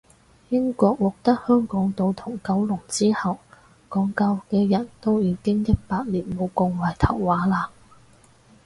[0.49, 3.37] 英國獲得香港島同九龍之後，
[3.87, 7.67] 港九嘅人都已經一百年冇講圍頭話喇